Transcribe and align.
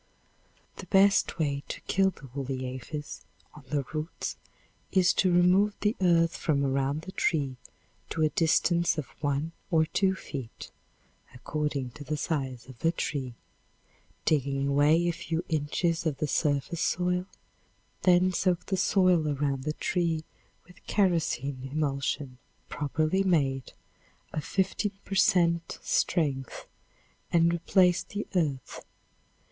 The 0.77 0.87
best 0.87 1.37
way 1.37 1.61
to 1.67 1.79
kill 1.81 2.09
the 2.09 2.27
woolly 2.33 2.65
aphis 2.73 3.21
on 3.53 3.65
the 3.69 3.85
roots 3.93 4.35
is 4.91 5.13
to 5.13 5.31
remove 5.31 5.75
the 5.81 5.95
earth 6.01 6.35
from 6.37 6.65
around 6.65 7.03
the 7.03 7.11
tree 7.11 7.57
to 8.09 8.23
a 8.23 8.29
distance 8.29 8.97
of 8.97 9.05
one 9.21 9.51
or 9.69 9.85
two 9.85 10.15
feet, 10.15 10.71
according 11.35 11.91
to 11.91 12.03
the 12.03 12.17
size 12.17 12.65
of 12.67 12.79
the 12.79 12.91
tree, 12.91 13.35
digging 14.25 14.67
away 14.69 15.07
a 15.07 15.11
few 15.13 15.45
inches 15.49 16.07
of 16.07 16.17
the 16.17 16.25
surface 16.25 16.81
soil, 16.81 17.27
Then 18.01 18.33
soak 18.33 18.65
the 18.65 18.77
soil 18.77 19.27
around 19.27 19.65
the 19.65 19.73
tree 19.73 20.23
with 20.65 20.83
kerosene 20.87 21.69
emulsion, 21.71 22.39
properly 22.69 23.21
made, 23.21 23.73
of 24.33 24.43
15 24.45 24.93
per 25.05 25.13
cent 25.13 25.77
strength, 25.83 26.65
and 27.31 27.53
replace 27.53 28.01
the 28.01 28.25
earth. 28.33 28.81